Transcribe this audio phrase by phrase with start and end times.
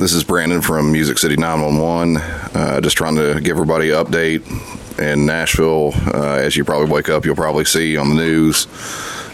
[0.00, 2.16] This is Brandon from Music City 911.
[2.16, 5.92] Uh, just trying to give everybody an update in Nashville.
[5.94, 8.66] Uh, as you probably wake up, you'll probably see on the news.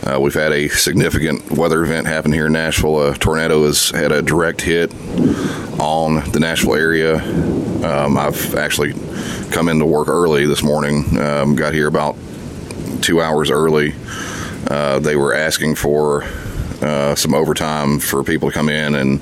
[0.02, 3.10] Uh, we've had a significant weather event happen here in Nashville.
[3.10, 4.92] A tornado has had a direct hit
[5.78, 7.18] on the Nashville area.
[7.84, 8.92] Um, I've actually
[9.52, 11.16] come into work early this morning.
[11.16, 12.16] Um, got here about
[13.02, 13.94] two hours early.
[14.68, 16.24] Uh, they were asking for
[16.82, 19.20] uh, some overtime for people to come in and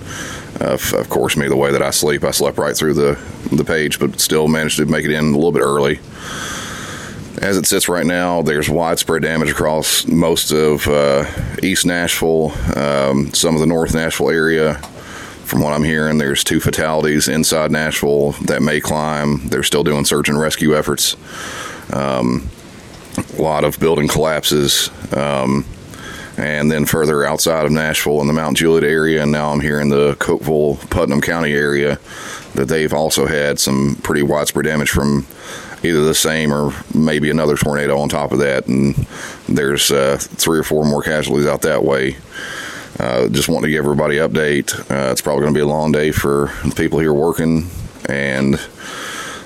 [0.61, 3.19] uh, of course, me the way that I sleep, I slept right through the
[3.53, 6.01] the page, but still managed to make it in a little bit early.
[7.43, 11.25] As it sits right now, there's widespread damage across most of uh,
[11.63, 14.75] East Nashville, um, some of the North Nashville area.
[15.45, 19.49] From what I'm hearing, there's two fatalities inside Nashville that may climb.
[19.49, 21.17] They're still doing search and rescue efforts.
[21.93, 22.49] Um,
[23.39, 24.91] a lot of building collapses.
[25.13, 25.67] Um,
[26.37, 29.81] and then further outside of Nashville in the Mount Juliet area, and now I'm here
[29.81, 31.99] in the Cookeville, Putnam County area,
[32.55, 35.27] that they've also had some pretty widespread damage from
[35.83, 38.95] either the same or maybe another tornado on top of that, and
[39.49, 42.17] there's uh, three or four more casualties out that way.
[42.99, 44.79] Uh, just want to give everybody update.
[44.91, 47.69] Uh, it's probably going to be a long day for people here working,
[48.09, 48.55] and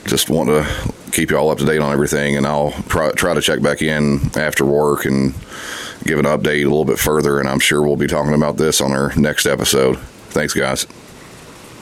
[0.07, 0.67] just want to
[1.13, 2.37] keep you all up to date on everything.
[2.37, 5.35] And I'll try, try to check back in after work and
[6.05, 8.81] give an update a little bit further, and I'm sure we'll be talking about this
[8.81, 9.99] on our next episode.
[10.31, 10.87] Thanks, guys.